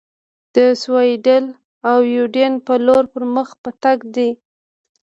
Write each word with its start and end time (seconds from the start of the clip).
د 0.55 0.57
سیوایډل 0.81 1.45
او 1.89 1.97
یوډین 2.15 2.53
په 2.65 2.73
لور 2.85 3.03
پر 3.13 3.23
مخ 3.35 3.49
په 3.63 3.69
تګ 3.83 3.97
دي. 4.15 4.29